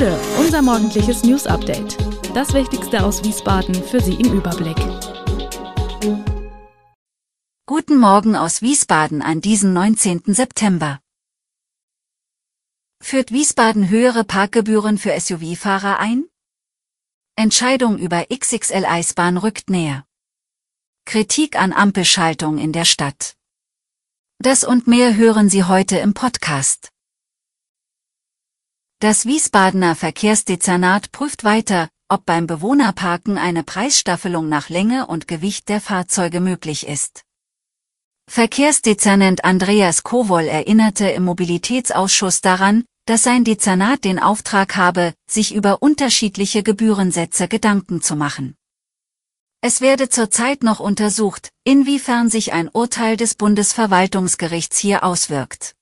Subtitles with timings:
[0.00, 1.98] Gude, unser morgendliches News Update.
[2.34, 4.78] Das Wichtigste aus Wiesbaden für Sie im Überblick.
[7.66, 10.22] Guten Morgen aus Wiesbaden an diesem 19.
[10.28, 11.00] September.
[13.02, 16.24] Führt Wiesbaden höhere Parkgebühren für SUV-Fahrer ein?
[17.36, 20.06] Entscheidung über XXL-Eisbahn rückt näher.
[21.04, 23.36] Kritik an Ampelschaltung in der Stadt.
[24.38, 26.90] Das und mehr hören Sie heute im Podcast.
[29.02, 35.80] Das Wiesbadener Verkehrsdezernat prüft weiter, ob beim Bewohnerparken eine Preisstaffelung nach Länge und Gewicht der
[35.80, 37.22] Fahrzeuge möglich ist.
[38.30, 45.80] Verkehrsdezernent Andreas Kowol erinnerte im Mobilitätsausschuss daran, dass sein Dezernat den Auftrag habe, sich über
[45.80, 48.54] unterschiedliche Gebührensätze Gedanken zu machen.
[49.62, 55.74] Es werde zurzeit noch untersucht, inwiefern sich ein Urteil des Bundesverwaltungsgerichts hier auswirkt.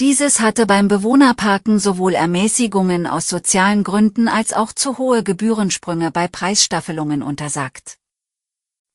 [0.00, 6.28] Dieses hatte beim Bewohnerparken sowohl Ermäßigungen aus sozialen Gründen als auch zu hohe Gebührensprünge bei
[6.28, 7.98] Preisstaffelungen untersagt.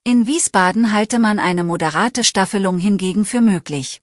[0.05, 4.01] In Wiesbaden halte man eine moderate Staffelung hingegen für möglich.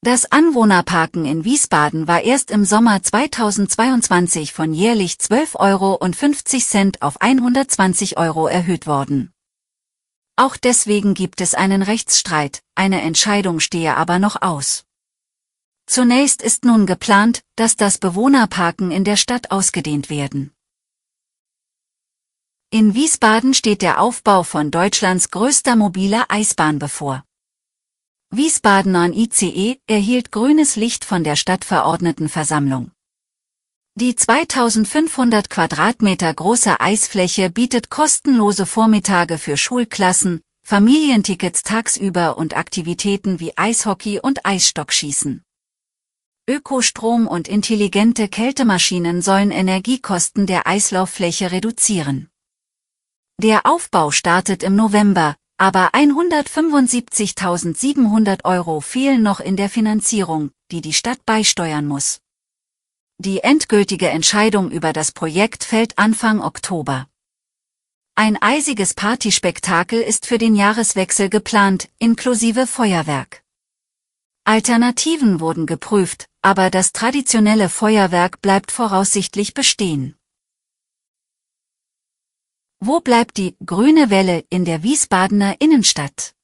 [0.00, 8.18] Das Anwohnerparken in Wiesbaden war erst im Sommer 2022 von jährlich 12,50 Euro auf 120
[8.18, 9.32] Euro erhöht worden.
[10.34, 14.84] Auch deswegen gibt es einen Rechtsstreit, eine Entscheidung stehe aber noch aus.
[15.92, 20.50] Zunächst ist nun geplant, dass das Bewohnerparken in der Stadt ausgedehnt werden.
[22.70, 27.24] In Wiesbaden steht der Aufbau von Deutschlands größter mobiler Eisbahn bevor.
[28.30, 32.90] Wiesbadener ICE erhielt grünes Licht von der Stadtverordnetenversammlung.
[33.94, 43.58] Die 2500 Quadratmeter große Eisfläche bietet kostenlose Vormittage für Schulklassen, Familientickets tagsüber und Aktivitäten wie
[43.58, 45.44] Eishockey und Eisstockschießen.
[46.50, 52.30] Ökostrom und intelligente Kältemaschinen sollen Energiekosten der Eislauffläche reduzieren.
[53.40, 60.94] Der Aufbau startet im November, aber 175.700 Euro fehlen noch in der Finanzierung, die die
[60.94, 62.20] Stadt beisteuern muss.
[63.18, 67.06] Die endgültige Entscheidung über das Projekt fällt Anfang Oktober.
[68.16, 73.44] Ein eisiges Partyspektakel ist für den Jahreswechsel geplant, inklusive Feuerwerk.
[74.44, 80.16] Alternativen wurden geprüft, aber das traditionelle Feuerwerk bleibt voraussichtlich bestehen.
[82.80, 86.34] Wo bleibt die grüne Welle in der Wiesbadener Innenstadt?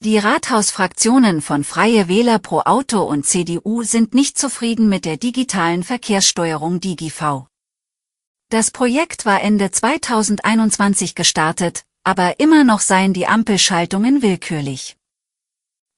[0.00, 5.82] Die Rathausfraktionen von Freie Wähler pro Auto und CDU sind nicht zufrieden mit der digitalen
[5.82, 7.46] Verkehrssteuerung DigiV.
[8.50, 14.96] Das Projekt war Ende 2021 gestartet, aber immer noch seien die Ampelschaltungen willkürlich.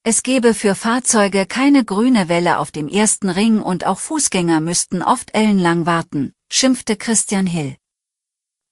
[0.03, 5.03] Es gebe für Fahrzeuge keine grüne Welle auf dem ersten Ring und auch Fußgänger müssten
[5.03, 7.75] oft ellenlang warten, schimpfte Christian Hill.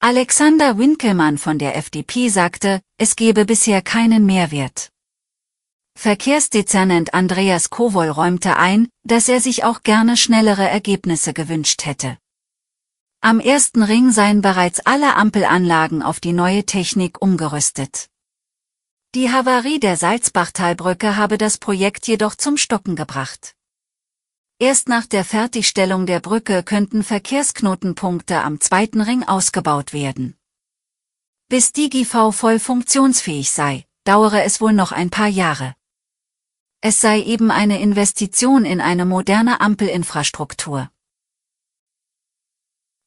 [0.00, 4.90] Alexander Winkelmann von der FDP sagte, es gebe bisher keinen Mehrwert.
[5.96, 12.18] Verkehrsdezernent Andreas Kowol räumte ein, dass er sich auch gerne schnellere Ergebnisse gewünscht hätte.
[13.20, 18.08] Am ersten Ring seien bereits alle Ampelanlagen auf die neue Technik umgerüstet.
[19.16, 23.56] Die Havarie der Salzbachtalbrücke habe das Projekt jedoch zum Stocken gebracht.
[24.60, 30.36] Erst nach der Fertigstellung der Brücke könnten Verkehrsknotenpunkte am zweiten Ring ausgebaut werden.
[31.48, 35.74] Bis DigiV voll funktionsfähig sei, dauere es wohl noch ein paar Jahre.
[36.80, 40.88] Es sei eben eine Investition in eine moderne Ampelinfrastruktur.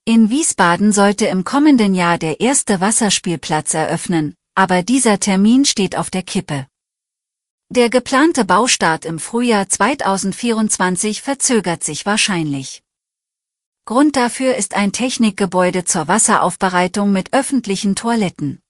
[0.04, 6.10] In Wiesbaden sollte im kommenden Jahr der erste Wasserspielplatz eröffnen, aber dieser Termin steht auf
[6.10, 6.68] der Kippe.
[7.70, 12.84] Der geplante Baustart im Frühjahr 2024 verzögert sich wahrscheinlich.
[13.86, 18.62] Grund dafür ist ein Technikgebäude zur Wasseraufbereitung mit öffentlichen Toiletten.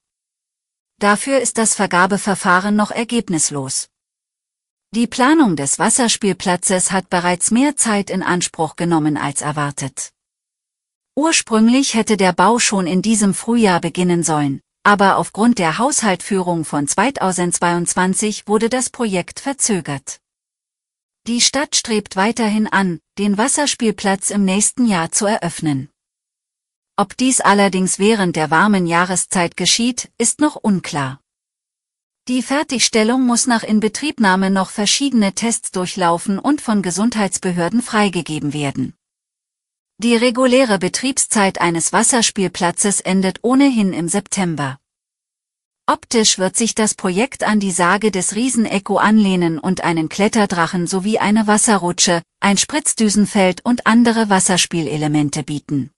[1.00, 3.90] Dafür ist das Vergabeverfahren noch ergebnislos.
[4.92, 10.14] Die Planung des Wasserspielplatzes hat bereits mehr Zeit in Anspruch genommen als erwartet.
[11.16, 16.88] Ursprünglich hätte der Bau schon in diesem Frühjahr beginnen sollen, aber aufgrund der Haushaltführung von
[16.88, 20.20] 2022 wurde das Projekt verzögert.
[21.26, 25.90] Die Stadt strebt weiterhin an, den Wasserspielplatz im nächsten Jahr zu eröffnen.
[26.98, 31.22] Ob dies allerdings während der warmen Jahreszeit geschieht, ist noch unklar.
[32.28, 38.94] Die Fertigstellung muss nach Inbetriebnahme noch verschiedene Tests durchlaufen und von Gesundheitsbehörden freigegeben werden.
[40.00, 44.80] Die reguläre Betriebszeit eines Wasserspielplatzes endet ohnehin im September.
[45.86, 51.20] Optisch wird sich das Projekt an die Sage des Riesen-Echo anlehnen und einen Kletterdrachen sowie
[51.20, 55.92] eine Wasserrutsche, ein Spritzdüsenfeld und andere Wasserspielelemente bieten.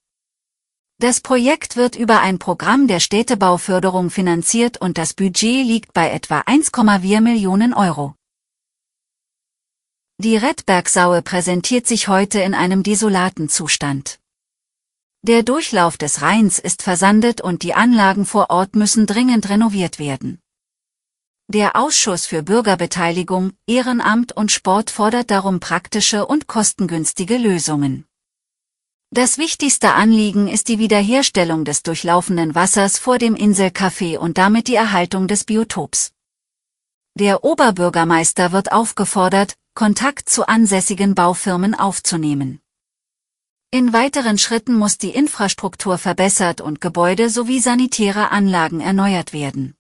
[0.98, 6.42] Das Projekt wird über ein Programm der Städtebauförderung finanziert und das Budget liegt bei etwa
[6.42, 8.16] 1,4 Millionen Euro.
[10.18, 14.20] Die Redbergsaue präsentiert sich heute in einem desolaten Zustand.
[15.24, 20.40] Der Durchlauf des Rheins ist versandet und die Anlagen vor Ort müssen dringend renoviert werden.
[21.48, 28.06] Der Ausschuss für Bürgerbeteiligung, Ehrenamt und Sport fordert darum praktische und kostengünstige Lösungen.
[29.12, 34.76] Das wichtigste Anliegen ist die Wiederherstellung des durchlaufenden Wassers vor dem Inselcafé und damit die
[34.76, 36.14] Erhaltung des Biotops.
[37.16, 42.62] Der Oberbürgermeister wird aufgefordert, Kontakt zu ansässigen Baufirmen aufzunehmen.
[43.72, 49.76] In weiteren Schritten muss die Infrastruktur verbessert und Gebäude sowie sanitäre Anlagen erneuert werden.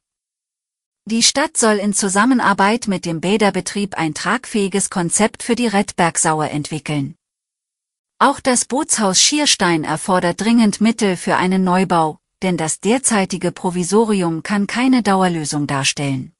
[1.05, 7.15] Die Stadt soll in Zusammenarbeit mit dem Bäderbetrieb ein tragfähiges Konzept für die Redbergsauer entwickeln.
[8.19, 14.67] Auch das Bootshaus Schierstein erfordert dringend Mittel für einen Neubau, denn das derzeitige Provisorium kann
[14.67, 16.34] keine Dauerlösung darstellen.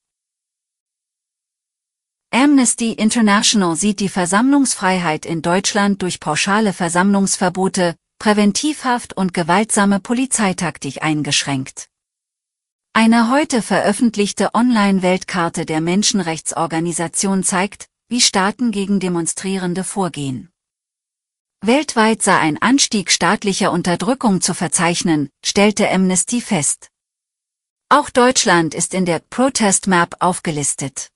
[2.38, 11.88] Amnesty International sieht die Versammlungsfreiheit in Deutschland durch pauschale Versammlungsverbote, Präventivhaft und gewaltsame Polizeitaktik eingeschränkt.
[12.92, 20.50] Eine heute veröffentlichte Online-Weltkarte der Menschenrechtsorganisation zeigt, wie Staaten gegen Demonstrierende vorgehen.
[21.62, 26.90] Weltweit sei ein Anstieg staatlicher Unterdrückung zu verzeichnen, stellte Amnesty fest.
[27.88, 31.15] Auch Deutschland ist in der Protest Map aufgelistet.